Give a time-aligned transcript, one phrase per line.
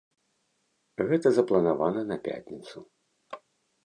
[1.11, 2.77] Гэта запланавана на пятніцу.